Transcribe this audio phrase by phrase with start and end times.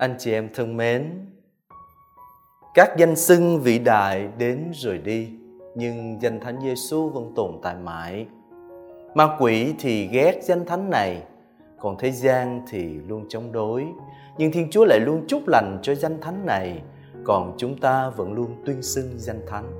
[0.00, 1.10] Anh chị em thân mến,
[2.74, 5.28] các danh xưng vĩ đại đến rồi đi,
[5.74, 8.26] nhưng danh thánh Giêsu vẫn tồn tại mãi.
[9.14, 11.22] Ma quỷ thì ghét danh thánh này,
[11.78, 13.86] còn thế gian thì luôn chống đối.
[14.38, 16.82] Nhưng Thiên Chúa lại luôn chúc lành cho danh thánh này,
[17.24, 19.72] còn chúng ta vẫn luôn tuyên xưng danh thánh.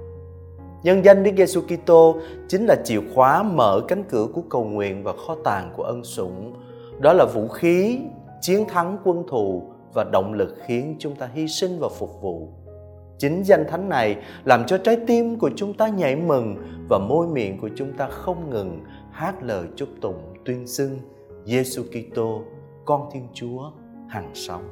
[0.82, 2.16] Nhân danh Đức Giêsu Kitô
[2.48, 6.05] chính là chìa khóa mở cánh cửa của cầu nguyện và kho tàng của ân
[6.05, 6.55] sủng.
[6.98, 7.98] Đó là vũ khí
[8.41, 12.48] chiến thắng quân thù và động lực khiến chúng ta hy sinh và phục vụ.
[13.19, 16.56] Chính danh thánh này làm cho trái tim của chúng ta nhảy mừng
[16.88, 18.80] và môi miệng của chúng ta không ngừng
[19.11, 20.98] hát lời chúc tụng tuyên xưng
[21.45, 22.42] Giêsu Kitô,
[22.84, 23.70] con Thiên Chúa
[24.09, 24.62] hằng sống.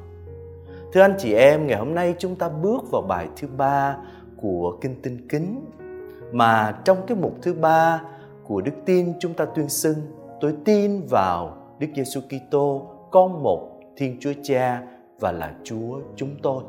[0.93, 3.97] Thưa anh chị em, ngày hôm nay chúng ta bước vào bài thứ ba
[4.37, 5.65] của Kinh Tinh Kính
[6.31, 8.01] mà trong cái mục thứ ba
[8.43, 9.95] của đức tin chúng ta tuyên xưng
[10.41, 14.81] tôi tin vào Đức Giêsu Kitô, con một Thiên Chúa Cha
[15.19, 16.63] và là Chúa chúng tôi.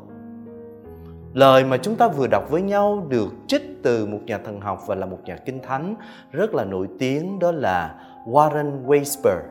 [1.33, 4.83] Lời mà chúng ta vừa đọc với nhau được trích từ một nhà thần học
[4.87, 5.95] và là một nhà kinh thánh
[6.31, 9.41] rất là nổi tiếng đó là Warren Weisberg.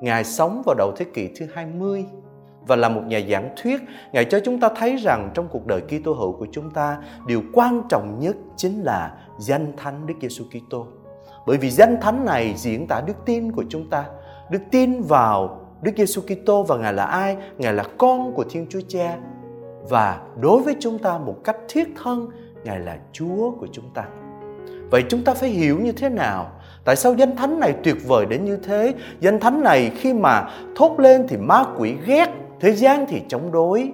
[0.00, 2.04] Ngài sống vào đầu thế kỷ thứ 20
[2.66, 3.80] và là một nhà giảng thuyết,
[4.12, 7.42] Ngài cho chúng ta thấy rằng trong cuộc đời Kitô hữu của chúng ta, điều
[7.52, 10.86] quan trọng nhất chính là danh thánh Đức Giêsu Kitô.
[11.46, 14.04] Bởi vì danh thánh này diễn tả đức tin của chúng ta,
[14.50, 17.36] đức tin vào Đức Giêsu Kitô và Ngài là ai?
[17.58, 19.18] Ngài là con của Thiên Chúa Cha.
[19.88, 22.28] Và đối với chúng ta một cách thiết thân,
[22.64, 24.04] Ngài là Chúa của chúng ta.
[24.90, 26.50] Vậy chúng ta phải hiểu như thế nào?
[26.84, 28.94] Tại sao danh thánh này tuyệt vời đến như thế?
[29.20, 32.28] Danh thánh này khi mà thốt lên thì ma quỷ ghét,
[32.60, 33.92] thế gian thì chống đối.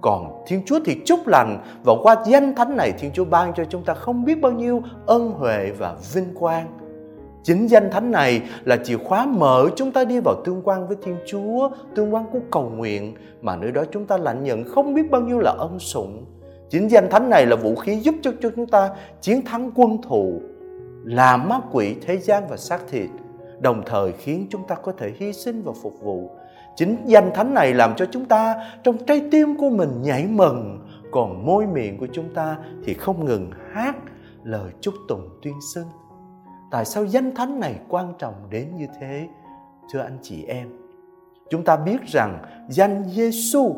[0.00, 3.64] Còn Thiên Chúa thì chúc lành và qua danh thánh này Thiên Chúa ban cho
[3.64, 6.66] chúng ta không biết bao nhiêu ân huệ và vinh quang.
[7.44, 10.96] Chính danh thánh này là chìa khóa mở chúng ta đi vào tương quan với
[11.02, 14.94] Thiên Chúa, tương quan của cầu nguyện mà nơi đó chúng ta lãnh nhận không
[14.94, 16.24] biết bao nhiêu là ân sủng.
[16.70, 20.40] Chính danh thánh này là vũ khí giúp cho chúng ta chiến thắng quân thù,
[21.04, 23.10] làm ma quỷ thế gian và xác thịt,
[23.60, 26.30] đồng thời khiến chúng ta có thể hy sinh và phục vụ.
[26.76, 28.54] Chính danh thánh này làm cho chúng ta
[28.84, 30.78] trong trái tim của mình nhảy mừng,
[31.10, 33.96] còn môi miệng của chúng ta thì không ngừng hát
[34.44, 35.86] lời chúc tụng tuyên xưng
[36.74, 39.28] tại sao danh thánh này quan trọng đến như thế
[39.92, 40.68] thưa anh chị em
[41.50, 43.74] chúng ta biết rằng danh Giêsu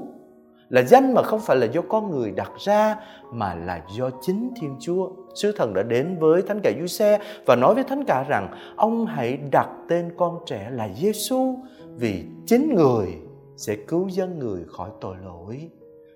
[0.68, 2.96] là danh mà không phải là do con người đặt ra
[3.32, 5.10] mà là do chính Thiên Chúa.
[5.34, 9.06] Sứ thần đã đến với thánh cả Giuse và nói với thánh cả rằng ông
[9.06, 11.54] hãy đặt tên con trẻ là Giêsu
[11.96, 13.08] vì chính người
[13.56, 15.70] sẽ cứu dân người khỏi tội lỗi.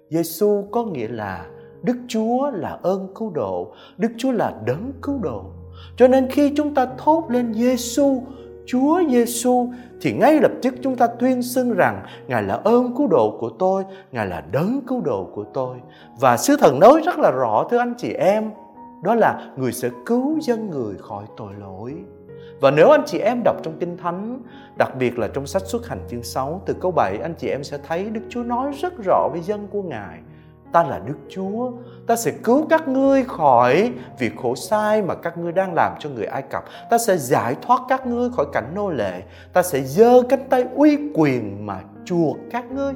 [0.08, 1.46] Giêsu có nghĩa là
[1.82, 5.44] Đức Chúa là ơn cứu độ, Đức Chúa là đấng cứu độ.
[5.96, 8.22] Cho nên khi chúng ta thốt lên Giêsu,
[8.66, 9.68] Chúa Giêsu
[10.00, 13.50] thì ngay lập tức chúng ta tuyên xưng rằng Ngài là ơn cứu độ của
[13.58, 15.76] tôi, Ngài là đấng cứu độ của tôi.
[16.20, 18.50] Và sứ thần nói rất là rõ thưa anh chị em,
[19.02, 21.94] đó là người sẽ cứu dân người khỏi tội lỗi.
[22.60, 24.42] Và nếu anh chị em đọc trong Kinh Thánh,
[24.78, 27.64] đặc biệt là trong sách xuất hành chương 6 từ câu 7, anh chị em
[27.64, 30.18] sẽ thấy Đức Chúa nói rất rõ với dân của Ngài
[30.72, 31.70] ta là Đức Chúa,
[32.06, 36.10] ta sẽ cứu các ngươi khỏi việc khổ sai mà các ngươi đang làm cho
[36.10, 36.64] người Ai Cập.
[36.90, 39.22] Ta sẽ giải thoát các ngươi khỏi cảnh nô lệ.
[39.52, 42.94] Ta sẽ giơ cánh tay uy quyền mà chuộc các ngươi.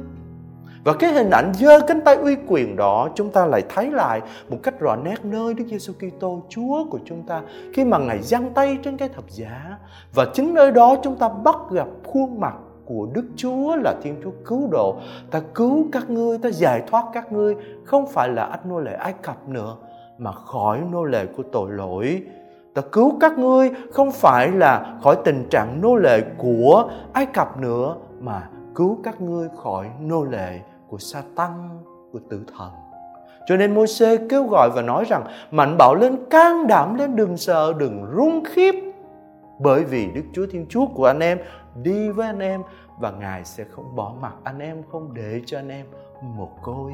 [0.85, 4.21] Và cái hình ảnh giơ cánh tay uy quyền đó chúng ta lại thấy lại
[4.49, 7.43] một cách rõ nét nơi Đức Giêsu Kitô Chúa của chúng ta
[7.75, 9.79] khi mà Ngài giăng tay trên cái thập giá
[10.15, 12.55] và chính nơi đó chúng ta bắt gặp khuôn mặt
[12.87, 14.97] của Đức Chúa là Thiên Chúa cứu độ.
[15.31, 18.93] Ta cứu các ngươi, ta giải thoát các ngươi, không phải là ách nô lệ
[18.93, 19.77] Ai Cập nữa,
[20.19, 22.23] mà khỏi nô lệ của tội lỗi.
[22.75, 27.61] Ta cứu các ngươi không phải là khỏi tình trạng nô lệ của Ai Cập
[27.61, 31.79] nữa, mà cứu các ngươi khỏi nô lệ của sa tăng,
[32.13, 32.71] của tử thần.
[33.47, 37.17] Cho nên môi xê kêu gọi và nói rằng mạnh bạo lên can đảm lên
[37.17, 38.75] đừng sợ đừng run khiếp
[39.59, 41.39] bởi vì Đức Chúa Thiên Chúa của anh em
[41.83, 42.63] đi với anh em
[42.99, 45.87] và Ngài sẽ không bỏ mặc anh em, không để cho anh em
[46.23, 46.93] một côi.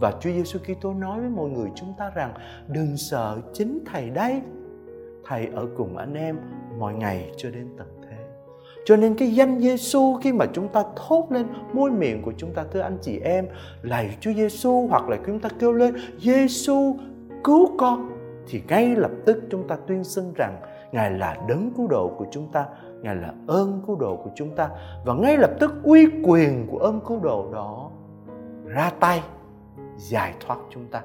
[0.00, 2.34] Và Chúa Giêsu Kitô nói với mọi người chúng ta rằng
[2.68, 4.42] đừng sợ chính Thầy đây.
[5.24, 6.38] Thầy ở cùng anh em
[6.78, 8.16] mọi ngày cho đến tận thế.
[8.84, 12.54] Cho nên cái danh Giêsu khi mà chúng ta thốt lên môi miệng của chúng
[12.54, 13.46] ta thưa anh chị em,
[13.82, 16.96] lạy Chúa Giêsu hoặc là chúng ta kêu lên Giêsu
[17.44, 18.10] cứu con
[18.46, 20.56] thì ngay lập tức chúng ta tuyên xưng rằng
[20.94, 22.66] Ngài là đấng cứu độ của chúng ta,
[23.02, 24.68] Ngài là ơn cứu độ của chúng ta
[25.04, 27.90] và ngay lập tức uy quyền của ơn cứu độ đó
[28.66, 29.22] ra tay
[29.96, 31.02] giải thoát chúng ta.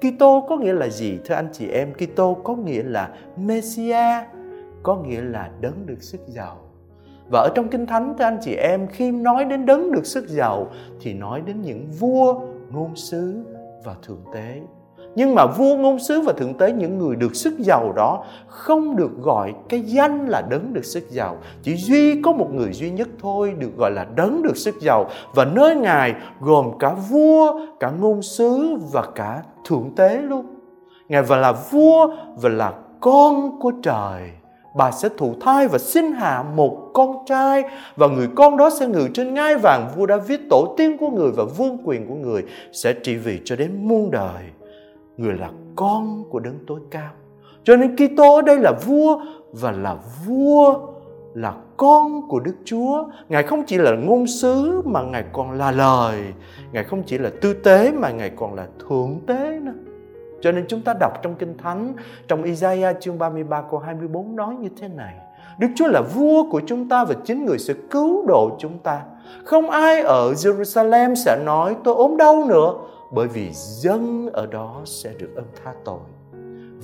[0.00, 1.92] Kitô có nghĩa là gì thưa anh chị em?
[1.94, 4.26] Kitô có nghĩa là Messiah,
[4.82, 6.56] có nghĩa là đấng được sức giàu.
[7.32, 10.28] và ở trong Kinh Thánh thưa anh chị em khi nói đến đấng được sức
[10.28, 10.70] giàu
[11.00, 12.40] thì nói đến những vua,
[12.70, 13.44] ngôn sứ
[13.84, 14.60] và thượng tế.
[15.14, 18.96] Nhưng mà vua ngôn sứ và thượng tế những người được sức giàu đó không
[18.96, 21.36] được gọi cái danh là đấng được sức giàu.
[21.62, 25.10] Chỉ duy có một người duy nhất thôi được gọi là đấng được sức giàu.
[25.34, 30.46] Và nơi Ngài gồm cả vua, cả ngôn sứ và cả thượng tế luôn.
[31.08, 34.30] Ngài và là vua và là con của trời
[34.74, 37.64] bà sẽ thụ thai và sinh hạ một con trai
[37.96, 41.30] và người con đó sẽ ngự trên ngai vàng vua David tổ tiên của người
[41.30, 44.42] và vương quyền của người sẽ trị vì cho đến muôn đời.
[45.16, 47.10] Người là con của đấng tối cao.
[47.64, 49.20] Cho nên Kitô ở đây là vua
[49.52, 49.96] và là
[50.26, 50.74] vua
[51.34, 53.04] là con của Đức Chúa.
[53.28, 56.22] Ngài không chỉ là ngôn sứ mà Ngài còn là lời.
[56.72, 59.72] Ngài không chỉ là tư tế mà Ngài còn là thượng tế nữa.
[60.40, 61.92] Cho nên chúng ta đọc trong Kinh Thánh,
[62.28, 65.14] trong Isaiah chương 33 câu 24 nói như thế này.
[65.58, 69.02] Đức Chúa là vua của chúng ta và chính người sẽ cứu độ chúng ta.
[69.44, 72.74] Không ai ở Jerusalem sẽ nói tôi ốm đau nữa
[73.14, 76.00] bởi vì dân ở đó sẽ được ân tha tội.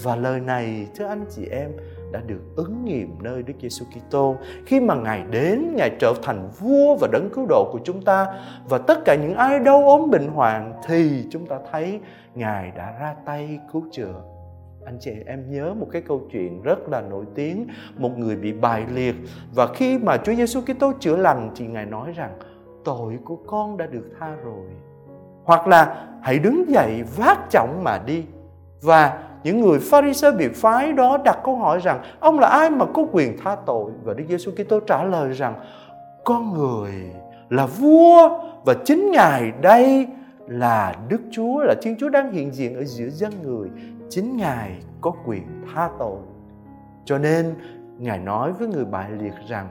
[0.03, 1.71] Và lời này thưa anh chị em
[2.13, 4.37] đã được ứng nghiệm nơi Đức Giêsu Kitô
[4.67, 8.27] khi mà Ngài đến, Ngài trở thành vua và đấng cứu độ của chúng ta
[8.69, 12.01] và tất cả những ai đau ốm bệnh hoạn thì chúng ta thấy
[12.35, 14.23] Ngài đã ra tay cứu chữa.
[14.85, 17.67] Anh chị em nhớ một cái câu chuyện rất là nổi tiếng,
[17.97, 19.15] một người bị bại liệt
[19.55, 22.39] và khi mà Chúa Giêsu Kitô chữa lành thì Ngài nói rằng
[22.85, 24.67] tội của con đã được tha rồi.
[25.51, 28.25] Hoặc là hãy đứng dậy vác trọng mà đi.
[28.83, 32.87] Và những người Pharisee bị phái đó đặt câu hỏi rằng, ông là ai mà
[32.95, 33.93] có quyền tha tội?
[34.05, 35.55] Và Đức Giêsu Kitô trả lời rằng,
[36.25, 36.93] con người
[37.49, 40.07] là vua và chính ngài đây
[40.47, 43.69] là Đức Chúa, là Thiên Chúa đang hiện diện ở giữa dân người.
[44.11, 44.71] Chính ngài
[45.01, 45.43] có quyền
[45.75, 46.19] tha tội.
[47.05, 47.55] Cho nên,
[47.99, 49.69] ngài nói với người bại liệt rằng,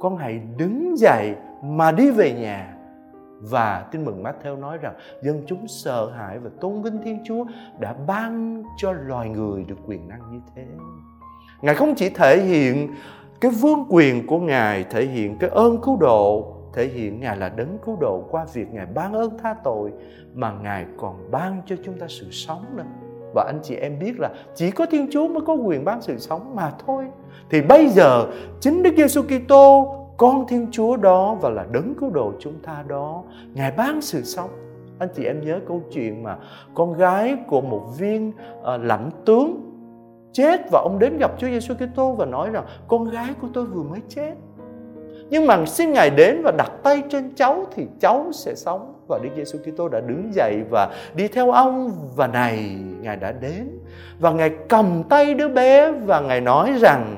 [0.00, 2.73] con hãy đứng dậy mà đi về nhà
[3.40, 7.44] và tin mừng Matthew nói rằng dân chúng sợ hãi và tôn vinh Thiên Chúa
[7.78, 10.64] đã ban cho loài người được quyền năng như thế.
[11.62, 12.94] Ngài không chỉ thể hiện
[13.40, 17.48] cái vương quyền của Ngài, thể hiện cái ơn cứu độ, thể hiện Ngài là
[17.48, 19.92] đấng cứu độ qua việc Ngài ban ơn tha tội
[20.34, 22.84] mà Ngài còn ban cho chúng ta sự sống nữa.
[23.34, 26.18] Và anh chị em biết là chỉ có Thiên Chúa mới có quyền ban sự
[26.18, 27.04] sống mà thôi.
[27.50, 28.26] Thì bây giờ
[28.60, 32.84] chính Đức Giêsu Kitô con Thiên Chúa đó và là đấng cứu độ chúng ta
[32.88, 33.22] đó,
[33.54, 34.50] Ngài ban sự sống.
[34.98, 36.36] Anh chị em nhớ câu chuyện mà
[36.74, 39.70] con gái của một viên uh, lãnh tướng
[40.32, 43.64] chết và ông đến gặp Chúa Giêsu Kitô và nói rằng con gái của tôi
[43.64, 44.34] vừa mới chết.
[45.30, 48.94] Nhưng mà xin Ngài đến và đặt tay trên cháu thì cháu sẽ sống.
[49.08, 53.32] Và Đức Giêsu Kitô đã đứng dậy và đi theo ông và này Ngài đã
[53.32, 53.78] đến
[54.20, 57.16] và Ngài cầm tay đứa bé và Ngài nói rằng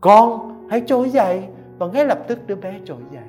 [0.00, 1.42] con hãy trỗi dậy
[1.80, 3.22] và ngay lập tức đứa bé trỗi dậy.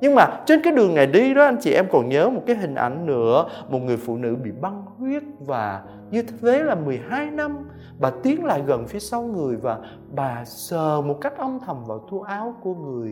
[0.00, 2.56] Nhưng mà trên cái đường ngày đi đó, anh chị em còn nhớ một cái
[2.56, 3.48] hình ảnh nữa.
[3.68, 7.68] Một người phụ nữ bị băng huyết và như thế là 12 năm.
[7.98, 9.78] Bà tiến lại gần phía sau người và
[10.14, 13.10] bà sờ một cách âm thầm vào thua áo của người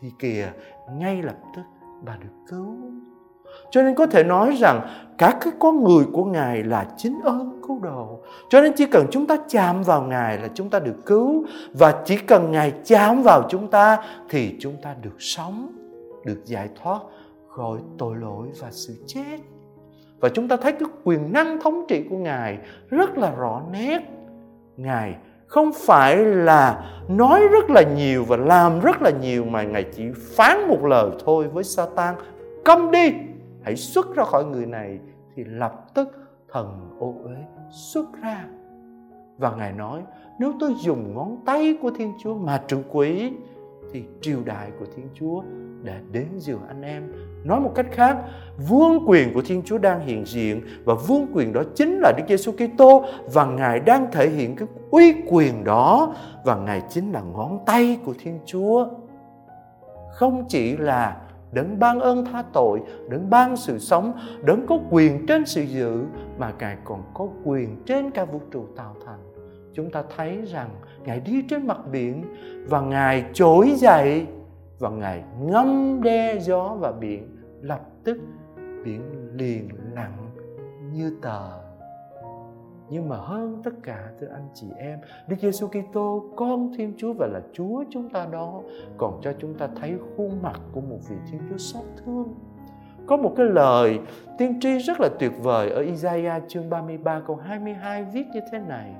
[0.00, 0.52] Thì kìa,
[0.92, 1.62] ngay lập tức
[2.04, 2.76] bà được cứu
[3.70, 4.80] cho nên có thể nói rằng
[5.18, 8.20] các cái con người của Ngài là chính ơn cứu độ.
[8.50, 12.02] Cho nên chỉ cần chúng ta chạm vào Ngài là chúng ta được cứu và
[12.04, 15.72] chỉ cần Ngài chạm vào chúng ta thì chúng ta được sống,
[16.24, 17.00] được giải thoát
[17.48, 19.38] khỏi tội lỗi và sự chết.
[20.20, 22.58] Và chúng ta thấy cái quyền năng thống trị của Ngài
[22.90, 23.98] rất là rõ nét.
[24.76, 25.14] Ngài
[25.46, 30.04] không phải là nói rất là nhiều và làm rất là nhiều mà Ngài chỉ
[30.36, 32.14] phán một lời thôi với Satan
[32.64, 33.12] câm đi
[33.62, 34.98] hãy xuất ra khỏi người này
[35.36, 36.08] thì lập tức
[36.52, 37.36] thần ô uế
[37.70, 38.44] xuất ra.
[39.38, 40.02] Và ngài nói,
[40.38, 43.32] nếu tôi dùng ngón tay của thiên chúa mà trừ quỷ
[43.92, 45.42] thì triều đại của thiên chúa
[45.82, 47.12] đã đến giường anh em.
[47.44, 48.16] Nói một cách khác,
[48.68, 52.24] vương quyền của thiên chúa đang hiện diện và vương quyền đó chính là đức
[52.28, 57.20] giêsu kitô và ngài đang thể hiện cái uy quyền đó và ngài chính là
[57.20, 58.88] ngón tay của thiên chúa.
[60.12, 61.16] Không chỉ là
[61.52, 64.12] đấng ban ơn tha tội, đấng ban sự sống,
[64.42, 66.04] đấng có quyền trên sự giữ,
[66.38, 69.18] mà ngài còn có quyền trên cả vũ trụ tạo thành.
[69.74, 70.70] Chúng ta thấy rằng
[71.04, 72.24] ngài đi trên mặt biển
[72.68, 74.26] và ngài trỗi dậy
[74.78, 78.18] và ngài ngâm đe gió và biển, lập tức
[78.84, 79.02] biển
[79.34, 80.30] liền lặng
[80.92, 81.67] như tờ
[82.90, 87.12] nhưng mà hơn tất cả thưa anh chị em Đức Giêsu Kitô con Thiên Chúa
[87.12, 88.60] và là Chúa chúng ta đó
[88.96, 92.34] còn cho chúng ta thấy khuôn mặt của một vị Thiên Chúa xót thương
[93.06, 93.98] có một cái lời
[94.38, 98.58] tiên tri rất là tuyệt vời ở Isaiah chương 33 câu 22 viết như thế
[98.58, 98.94] này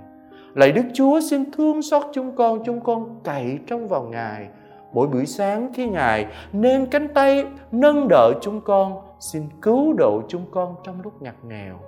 [0.55, 4.49] Lạy Đức Chúa xin thương xót chúng con, chúng con cậy trong vào Ngài.
[4.93, 10.23] mỗi buổi sáng khi Ngài nên cánh tay nâng đỡ chúng con, xin cứu độ
[10.29, 11.79] chúng con trong lúc ngặt nghèo.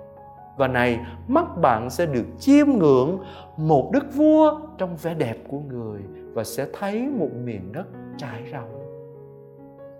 [0.57, 3.19] Và này, mắt bạn sẽ được chiêm ngưỡng
[3.57, 5.99] một đức vua trong vẻ đẹp của người
[6.33, 7.85] và sẽ thấy một miền đất
[8.17, 8.81] trải rộng.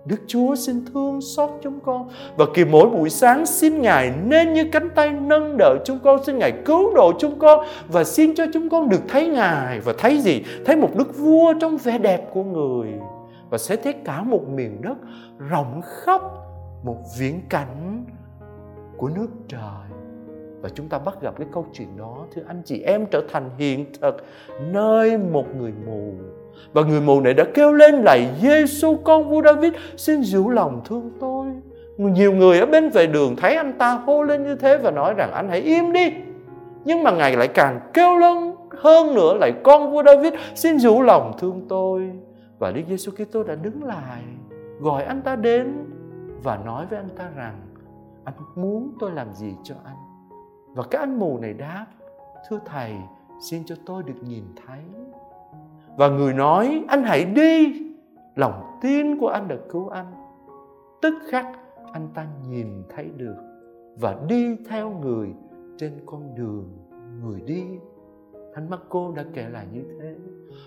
[0.04, 4.52] Đức Chúa xin thương xót chúng con Và kỳ mỗi buổi sáng xin Ngài nên
[4.52, 8.34] như cánh tay nâng đỡ chúng con Xin Ngài cứu độ chúng con Và xin
[8.34, 10.42] cho chúng con được thấy Ngài Và thấy gì?
[10.64, 12.88] Thấy một đức vua trong vẻ đẹp của người
[13.50, 14.96] Và sẽ thấy cả một miền đất
[15.38, 16.20] rộng khắp
[16.84, 18.04] Một viễn cảnh
[18.96, 19.81] của nước trời
[20.62, 22.26] và chúng ta bắt gặp cái câu chuyện đó.
[22.34, 24.24] Thưa anh chị, em trở thành hiện thực
[24.60, 26.12] nơi một người mù.
[26.72, 30.80] Và người mù này đã kêu lên lạy Giêsu con vua David, xin giữ lòng
[30.84, 31.46] thương tôi.
[31.96, 35.14] Nhiều người ở bên vệ đường thấy anh ta hô lên như thế và nói
[35.14, 36.12] rằng, anh hãy im đi.
[36.84, 41.02] Nhưng mà ngài lại càng kêu lên hơn nữa, lại, con vua David, xin giữ
[41.02, 42.10] lòng thương tôi.
[42.58, 44.22] Và Đức Giêsu Kitô đã đứng lại,
[44.80, 45.74] gọi anh ta đến
[46.42, 47.60] và nói với anh ta rằng,
[48.24, 50.11] anh muốn tôi làm gì cho anh?
[50.74, 51.86] Và cái anh mù này đáp,
[52.48, 52.94] thưa thầy,
[53.40, 54.80] xin cho tôi được nhìn thấy.
[55.96, 57.82] Và người nói, anh hãy đi,
[58.36, 60.14] lòng tin của anh đã cứu anh.
[61.02, 61.46] Tức khắc,
[61.92, 63.36] anh ta nhìn thấy được
[64.00, 65.28] và đi theo người
[65.78, 66.78] trên con đường
[67.22, 67.64] người đi.
[68.54, 70.14] Thánh cô đã kể lại như thế.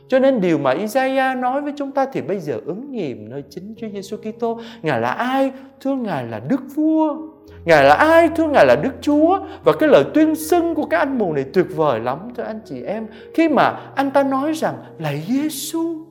[0.08, 3.44] Cho nên điều mà Isaiah nói với chúng ta thì bây giờ ứng nghiệm nơi
[3.50, 4.60] chính Chúa Giêsu Kitô.
[4.82, 5.52] Ngài là ai?
[5.82, 7.18] Thưa Ngài là Đức Vua.
[7.66, 8.30] Ngài là ai?
[8.36, 9.40] Thưa Ngài là Đức Chúa.
[9.64, 12.60] Và cái lời tuyên xưng của các anh mù này tuyệt vời lắm thưa anh
[12.66, 13.08] chị em.
[13.34, 16.06] Khi mà anh ta nói rằng là Giêsu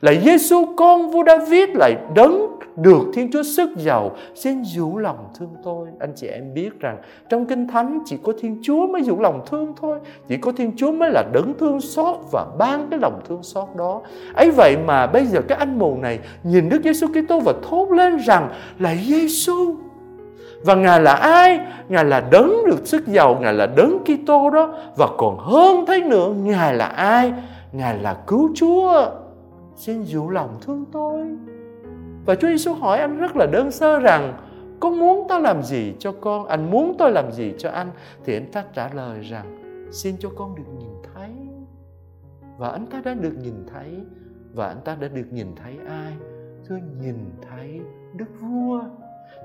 [0.00, 5.28] là Giêsu con vua David lại đấng được Thiên Chúa sức giàu xin dũ lòng
[5.38, 5.88] thương tôi.
[6.00, 9.42] Anh chị em biết rằng trong Kinh Thánh chỉ có Thiên Chúa mới dũ lòng
[9.46, 9.98] thương thôi.
[10.28, 13.68] Chỉ có Thiên Chúa mới là đấng thương xót và ban cái lòng thương xót
[13.76, 14.02] đó.
[14.34, 17.90] ấy vậy mà bây giờ các anh mù này nhìn Đức Giêsu Kitô và thốt
[17.90, 19.74] lên rằng là Giêsu
[20.64, 21.60] và Ngài là ai?
[21.88, 26.00] Ngài là đấng được sức giàu, Ngài là đấng Kitô đó và còn hơn thế
[26.00, 27.32] nữa, Ngài là ai?
[27.72, 29.10] Ngài là cứu Chúa.
[29.76, 31.26] Xin giữ lòng thương tôi.
[32.28, 34.34] Và Chúa Giêsu hỏi anh rất là đơn sơ rằng
[34.80, 36.46] con muốn ta làm gì cho con?
[36.46, 37.90] Anh muốn tôi làm gì cho anh?
[38.24, 39.58] Thì anh ta trả lời rằng,
[39.92, 41.30] xin cho con được nhìn thấy.
[42.58, 44.00] Và anh ta đã được nhìn thấy,
[44.54, 46.12] và anh ta đã được nhìn thấy ai?
[46.66, 47.16] Thưa nhìn
[47.50, 47.80] thấy
[48.14, 48.80] Đức Vua,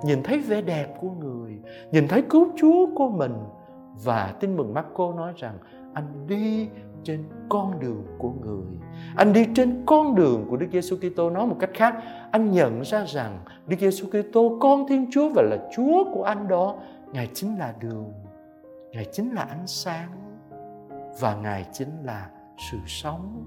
[0.03, 1.59] nhìn thấy vẻ đẹp của người,
[1.91, 3.33] nhìn thấy cứu chúa của mình
[4.03, 5.57] và tin mừng mắt cô nói rằng,
[5.93, 6.69] anh đi
[7.03, 8.79] trên con đường của người.
[9.15, 11.29] Anh đi trên con đường của Đức Giêsu Kitô.
[11.29, 11.95] Nói một cách khác,
[12.31, 16.47] anh nhận ra rằng Đức Giêsu Kitô, con Thiên Chúa và là Chúa của anh
[16.47, 16.75] đó,
[17.11, 18.13] Ngài chính là đường,
[18.91, 20.09] Ngài chính là ánh sáng,
[21.19, 22.29] và Ngài chính là
[22.71, 23.45] sự sống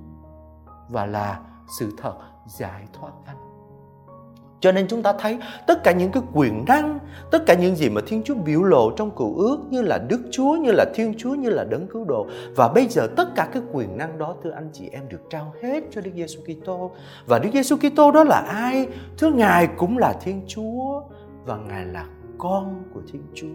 [0.88, 1.40] và là
[1.78, 2.14] sự thật
[2.46, 3.45] giải thoát anh
[4.60, 6.98] cho nên chúng ta thấy tất cả những cái quyền năng,
[7.30, 10.20] tất cả những gì mà Thiên Chúa biểu lộ trong cựu ước như là Đức
[10.30, 12.26] Chúa, như là Thiên Chúa, như là đấng cứu độ.
[12.56, 15.54] Và bây giờ tất cả cái quyền năng đó thưa anh chị em được trao
[15.62, 16.90] hết cho Đức Giêsu Kitô.
[17.26, 18.86] Và Đức Giêsu Kitô đó là ai?
[19.18, 21.02] Thưa Ngài cũng là Thiên Chúa
[21.46, 22.06] và Ngài là
[22.38, 23.54] con của Thiên Chúa.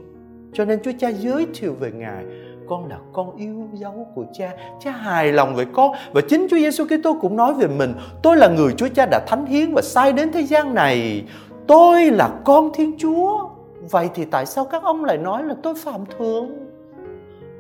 [0.54, 2.26] Cho nên Chúa Cha giới thiệu về Ngài
[2.72, 4.52] con là con yêu dấu của cha.
[4.80, 5.92] Cha hài lòng về con.
[6.12, 7.94] Và chính Chúa Giêsu Kitô cũng nói về mình.
[8.24, 11.24] Tôi là người Chúa Cha đã thánh hiến và sai đến thế gian này.
[11.68, 13.50] Tôi là con Thiên Chúa.
[13.92, 16.50] Vậy thì tại sao các ông lại nói là tôi phạm thượng?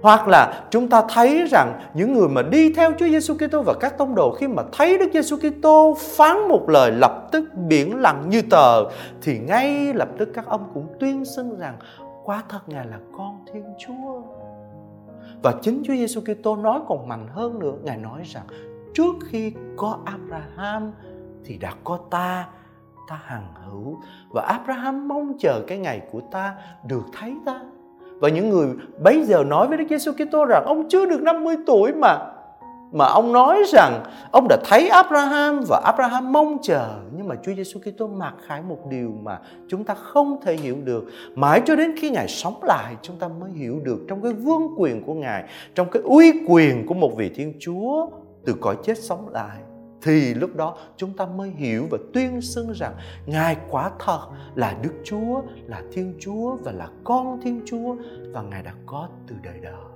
[0.01, 3.73] Hoặc là chúng ta thấy rằng những người mà đi theo Chúa Giêsu Kitô và
[3.79, 8.01] các tông đồ khi mà thấy Đức Giêsu Kitô phán một lời lập tức biển
[8.01, 8.83] lặng như tờ,
[9.21, 11.75] thì ngay lập tức các ông cũng tuyên xưng rằng,
[12.23, 14.21] quá thật Ngài là con Thiên Chúa.
[15.43, 18.43] Và chính Chúa Giêsu Kitô nói còn mạnh hơn nữa, Ngài nói rằng
[18.93, 20.91] trước khi có Abraham
[21.45, 22.47] thì đã có ta,
[23.09, 23.99] ta hằng hữu.
[24.29, 26.55] Và Abraham mong chờ cái ngày của ta
[26.87, 27.61] được thấy ta.
[28.19, 28.67] Và những người
[29.03, 32.17] bấy giờ nói với Đức Giêsu Kitô rằng ông chưa được 50 tuổi mà
[32.91, 37.53] mà ông nói rằng ông đã thấy Abraham và Abraham mong chờ nhưng mà Chúa
[37.53, 41.03] Giêsu Kitô mặc khải một điều mà chúng ta không thể hiểu được
[41.35, 44.67] mãi cho đến khi ngài sống lại chúng ta mới hiểu được trong cái vương
[44.77, 45.43] quyền của ngài
[45.75, 48.07] trong cái uy quyền của một vị Thiên Chúa
[48.45, 49.57] từ cõi chết sống lại
[50.01, 52.93] thì lúc đó chúng ta mới hiểu và tuyên xưng rằng
[53.25, 57.95] Ngài quả thật là Đức Chúa, là Thiên Chúa và là con Thiên Chúa
[58.33, 59.90] và Ngài đã có từ đời đời.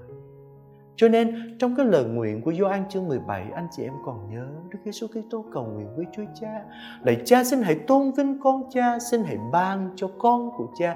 [0.96, 4.48] Cho nên trong cái lời nguyện của Gioan chương 17 anh chị em còn nhớ
[4.70, 6.64] Đức Giêsu Kitô cầu nguyện với Chúa Cha.
[7.04, 10.96] Lạy Cha xin hãy tôn vinh con Cha Xin hãy ban cho con của Cha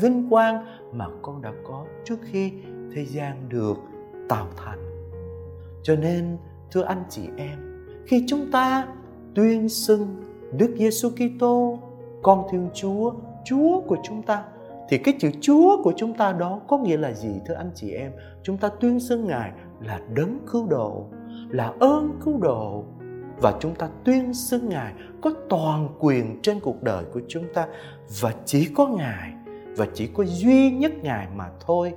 [0.00, 2.52] vinh quang mà con đã có trước khi
[2.94, 3.76] thế gian được
[4.28, 4.78] tạo thành.
[5.82, 6.36] Cho nên
[6.70, 8.86] thưa anh chị em Khi chúng ta
[9.34, 10.06] tuyên xưng
[10.58, 11.78] Đức Giêsu Kitô
[12.22, 13.12] con Thiên Chúa,
[13.44, 14.44] Chúa của chúng ta
[14.90, 17.90] thì cái chữ Chúa của chúng ta đó có nghĩa là gì thưa anh chị
[17.90, 18.12] em?
[18.42, 21.06] Chúng ta tuyên xưng Ngài là đấng cứu độ,
[21.48, 22.84] là ơn cứu độ.
[23.40, 24.92] Và chúng ta tuyên xưng Ngài
[25.22, 27.66] có toàn quyền trên cuộc đời của chúng ta.
[28.20, 29.32] Và chỉ có Ngài
[29.76, 31.92] và chỉ có duy nhất Ngài mà thôi.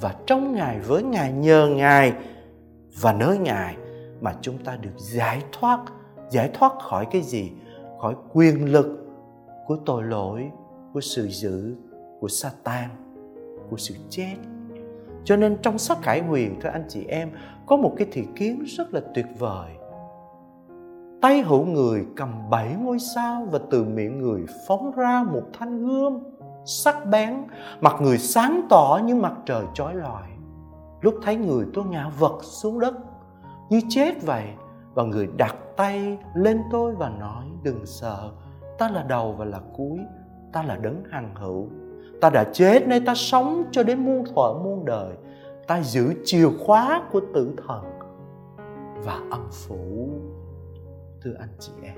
[0.00, 2.12] Và trong Ngài với Ngài nhờ Ngài
[3.00, 3.76] và nơi Ngài
[4.20, 5.80] mà chúng ta được giải thoát.
[6.30, 7.52] Giải thoát khỏi cái gì?
[8.00, 8.86] Khỏi quyền lực
[9.66, 10.50] của tội lỗi
[10.92, 11.76] của sự dữ
[12.24, 12.88] của Satan,
[13.70, 14.34] của sự chết.
[15.24, 17.30] Cho nên trong sách Khải Huyền, thưa anh chị em,
[17.66, 19.70] có một cái thị kiến rất là tuyệt vời.
[21.22, 25.86] Tay hữu người cầm bảy ngôi sao và từ miệng người phóng ra một thanh
[25.86, 26.18] gươm
[26.64, 27.44] sắc bén.
[27.80, 30.28] Mặt người sáng tỏ như mặt trời chói lọi.
[31.00, 32.94] Lúc thấy người tôi ngã vật xuống đất
[33.70, 34.46] như chết vậy,
[34.94, 38.30] và người đặt tay lên tôi và nói, đừng sợ,
[38.78, 39.98] ta là đầu và là cuối,
[40.52, 41.68] ta là đấng hằng hữu
[42.24, 45.14] ta đã chết nay ta sống cho đến muôn thuở muôn đời.
[45.66, 47.84] Ta giữ chìa khóa của tử thần
[49.04, 50.08] và âm phủ.
[51.22, 51.94] Thưa anh chị em,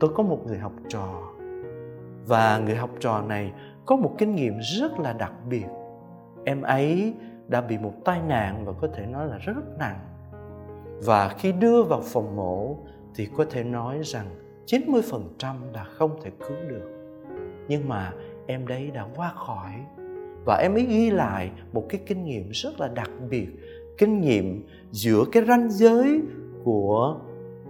[0.00, 1.32] tôi có một người học trò.
[2.26, 3.52] Và người học trò này
[3.86, 5.66] có một kinh nghiệm rất là đặc biệt.
[6.44, 7.14] Em ấy
[7.48, 9.98] đã bị một tai nạn và có thể nói là rất nặng.
[11.04, 12.76] Và khi đưa vào phòng mổ
[13.14, 14.26] thì có thể nói rằng
[14.66, 14.92] 90%
[15.74, 16.88] là không thể cứu được.
[17.68, 18.12] Nhưng mà
[18.46, 19.72] em đấy đã qua khỏi.
[20.44, 23.46] Và em ấy ghi lại một cái kinh nghiệm rất là đặc biệt,
[23.98, 26.20] kinh nghiệm giữa cái ranh giới
[26.64, 27.20] của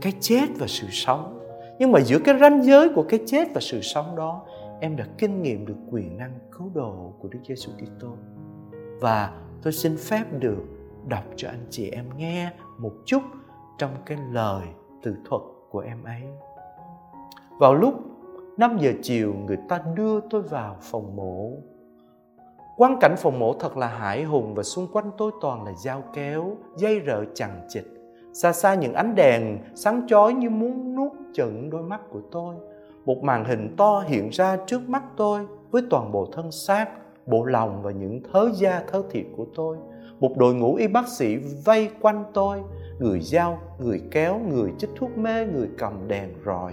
[0.00, 1.38] cái chết và sự sống.
[1.78, 4.42] Nhưng mà giữa cái ranh giới của cái chết và sự sống đó,
[4.80, 8.16] em đã kinh nghiệm được quyền năng cứu độ của Đức Giêsu Kitô.
[9.00, 10.64] Và tôi xin phép được
[11.08, 13.22] đọc cho anh chị em nghe một chút
[13.78, 14.66] trong cái lời
[15.02, 16.22] từ thuật của em ấy.
[17.58, 17.94] Vào lúc
[18.62, 21.50] 5 giờ chiều người ta đưa tôi vào phòng mổ
[22.76, 26.02] Quang cảnh phòng mổ thật là hải hùng và xung quanh tôi toàn là dao
[26.14, 27.84] kéo, dây rợ chằng chịt.
[28.32, 32.54] Xa xa những ánh đèn sáng chói như muốn nuốt chửng đôi mắt của tôi.
[33.04, 36.88] Một màn hình to hiện ra trước mắt tôi với toàn bộ thân xác,
[37.26, 39.76] bộ lòng và những thớ da thớ thịt của tôi.
[40.20, 42.58] Một đội ngũ y bác sĩ vây quanh tôi,
[42.98, 46.72] người dao, người kéo, người chích thuốc mê, người cầm đèn rọi.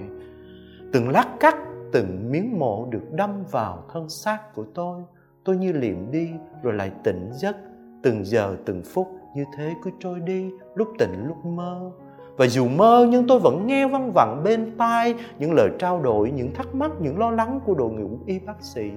[0.94, 1.56] Từng lát cắt,
[1.92, 5.02] từng miếng mộ được đâm vào thân xác của tôi.
[5.44, 6.30] Tôi như liệm đi,
[6.64, 7.56] rồi lại tỉnh giấc.
[8.04, 11.92] Từng giờ, từng phút như thế cứ trôi đi, lúc tỉnh, lúc mơ.
[12.38, 16.32] Và dù mơ, nhưng tôi vẫn nghe văng vẳng bên tai những lời trao đổi,
[16.32, 18.92] những thắc mắc, những lo lắng của đội ngũ y bác sĩ.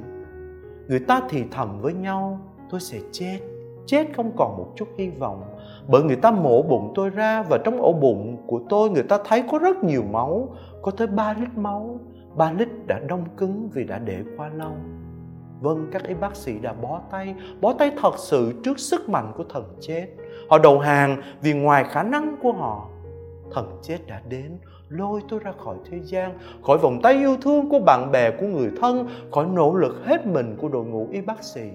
[0.88, 3.38] Người ta thì thầm với nhau, tôi sẽ chết.
[3.86, 5.42] Chết không còn một chút hy vọng.
[5.88, 9.18] Bởi người ta mổ bụng tôi ra và trong ổ bụng của tôi người ta
[9.24, 10.48] thấy có rất nhiều máu,
[10.82, 12.00] có tới 3 lít máu.
[12.36, 14.72] Ba lít đã đông cứng vì đã để quá lâu
[15.62, 19.32] Vâng, các y bác sĩ đã bó tay, bó tay thật sự trước sức mạnh
[19.36, 20.06] của thần chết.
[20.50, 22.88] Họ đầu hàng vì ngoài khả năng của họ.
[23.54, 27.68] Thần chết đã đến, lôi tôi ra khỏi thế gian, khỏi vòng tay yêu thương
[27.68, 31.20] của bạn bè, của người thân, khỏi nỗ lực hết mình của đội ngũ y
[31.20, 31.70] bác sĩ.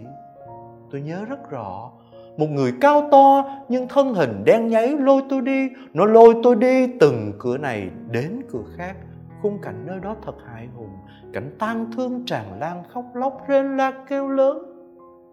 [0.91, 1.91] Tôi nhớ rất rõ,
[2.37, 6.55] một người cao to nhưng thân hình đen nháy lôi tôi đi, nó lôi tôi
[6.55, 8.95] đi từng cửa này đến cửa khác
[9.41, 10.97] khung cảnh nơi đó thật hại hùng,
[11.33, 14.73] cảnh tang thương tràn lan khóc lóc, rên la kêu lớn.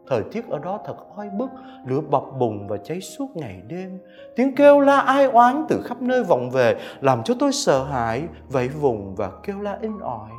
[0.08, 1.50] Thời tiết ở đó thật oi bức,
[1.86, 3.98] lửa bập bùng và cháy suốt ngày đêm.
[4.36, 8.24] Tiếng kêu la ai oán từ khắp nơi vọng về, làm cho tôi sợ hãi,
[8.48, 10.30] vẫy vùng và kêu la in ỏi.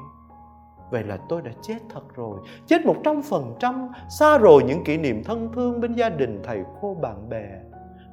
[0.91, 4.83] Vậy là tôi đã chết thật rồi, Chết một trăm phần trăm, Xa rồi những
[4.83, 7.64] kỷ niệm thân thương bên gia đình, thầy cô bạn bè.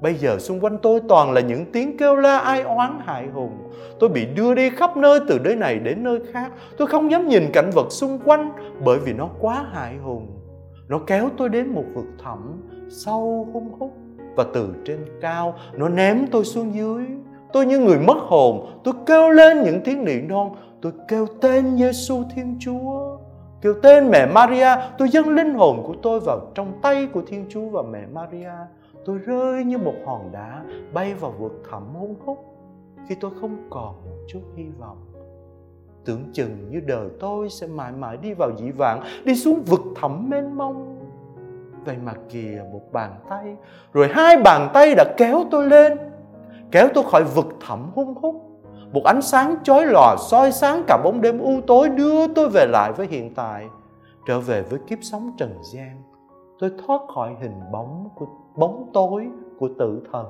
[0.02, 3.70] Bây giờ xung quanh tôi toàn là những tiếng kêu la ai oán hại hùng.
[4.00, 6.52] Tôi bị đưa đi khắp nơi từ nơi này đến nơi khác.
[6.78, 8.52] Tôi không dám nhìn cảnh vật xung quanh
[8.84, 10.26] bởi vì nó quá hại hùng.
[10.88, 13.92] Nó kéo tôi đến một vực thẳm sâu hung hút
[14.36, 17.04] và từ trên cao nó ném tôi xuống dưới.
[17.52, 20.50] Tôi như người mất hồn, tôi kêu lên những tiếng nỉ non,
[20.82, 23.18] tôi kêu tên Giêsu Thiên Chúa.
[23.62, 27.46] Kêu tên mẹ Maria, tôi dâng linh hồn của tôi vào trong tay của Thiên
[27.48, 28.50] Chúa và mẹ Maria
[29.04, 32.38] tôi rơi như một hòn đá bay vào vực thẳm hung hút
[33.08, 34.98] khi tôi không còn một chút hy vọng.
[36.04, 39.80] Tưởng chừng như đời tôi sẽ mãi mãi đi vào dĩ vãng, đi xuống vực
[39.96, 40.98] thẳm mênh mông.
[41.84, 43.56] Vậy mà kìa, một bàn tay,
[43.92, 45.98] rồi hai bàn tay đã kéo tôi lên,
[46.70, 48.52] kéo tôi khỏi vực thẳm hung hút
[48.92, 52.66] một ánh sáng chói lòa soi sáng cả bóng đêm u tối đưa tôi về
[52.66, 53.66] lại với hiện tại,
[54.26, 56.02] trở về với kiếp sống trần gian
[56.62, 60.26] tôi thoát khỏi hình bóng của, bóng tối của tự thần.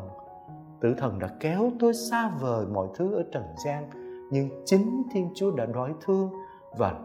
[0.81, 3.91] Tử thần đã kéo tôi xa vời mọi thứ ở trần gian,
[4.31, 6.31] nhưng chính thiên chúa đã đói thương
[6.79, 7.01] và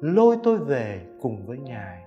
[0.00, 2.04] lôi tôi về cùng với ngài.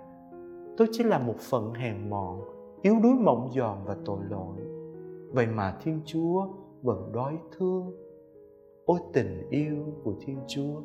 [0.77, 2.41] Tôi chỉ là một phận hèn mọn,
[2.81, 4.57] yếu đuối mộng giòn và tội lỗi.
[5.33, 6.47] Vậy mà thiên chúa
[6.81, 7.91] vẫn đói thương.
[8.85, 10.81] Ôi tình yêu của thiên chúa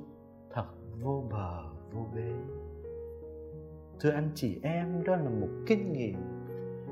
[0.50, 0.66] thật
[1.02, 2.61] vô bờ, vô bến
[4.02, 6.16] thưa anh chị em, đó là một kinh nghiệm.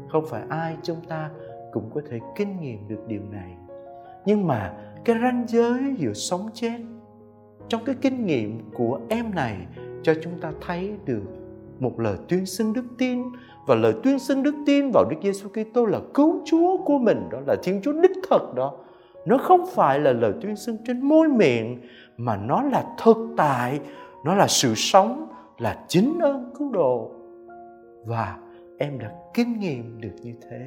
[0.08, 1.30] Không phải ai trong ta
[1.72, 3.56] cũng có thể kinh nghiệm được điều này.
[4.26, 4.72] Nhưng mà
[5.04, 6.78] cái ranh giới giữa sống chết
[7.68, 9.56] trong cái kinh nghiệm của em này
[10.02, 11.22] cho chúng ta thấy được
[11.78, 13.22] một lời tuyên xưng đức tin.
[13.66, 17.28] Và lời tuyên xưng đức tin vào Đức Giêsu Kitô là cứu Chúa của mình,
[17.30, 18.78] đó là Thiên Chúa đích thực đó.
[19.26, 21.80] Nó không phải là lời tuyên xưng trên môi miệng,
[22.16, 23.80] mà nó là thực tại,
[24.24, 25.26] nó là sự sống
[25.60, 27.10] là chính ơn cứu độ.
[28.06, 28.38] Và
[28.78, 30.66] em đã kinh nghiệm được như thế.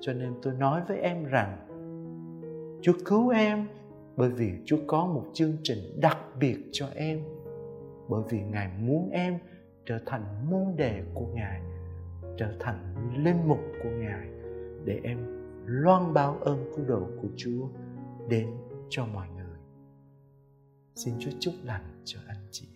[0.00, 1.58] Cho nên tôi nói với em rằng,
[2.82, 3.66] chúa cứu em
[4.16, 7.20] bởi vì chúa có một chương trình đặc biệt cho em.
[8.08, 9.38] Bởi vì ngài muốn em
[9.86, 11.60] trở thành môn đề của ngài,
[12.38, 14.28] trở thành linh mục của ngài,
[14.84, 15.18] để em
[15.66, 17.68] loan báo ơn cứu độ của chúa
[18.28, 18.48] đến
[18.88, 19.58] cho mọi người.
[20.94, 22.66] Xin chúa chúc lành cho anh chị.
[22.70, 22.73] em